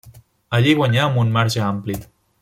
[0.59, 1.99] Allí hi guanyà amb un marge ampli.